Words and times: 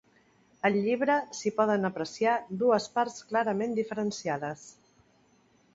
Al 0.69 0.77
llibre 0.85 1.17
s'hi 1.39 1.51
poden 1.59 1.89
apreciar 1.91 2.33
dues 2.63 2.89
parts 2.97 3.21
clarament 3.33 3.79
diferenciades. 3.83 4.67